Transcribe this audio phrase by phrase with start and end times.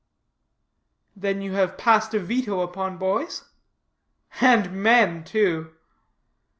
[1.15, 3.47] "Then you have passed a veto upon boys?"
[4.41, 5.75] "And men, too."